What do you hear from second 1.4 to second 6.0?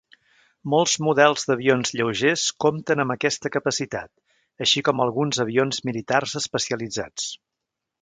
d'avions lleugers compten amb aquesta capacitat, així com alguns avions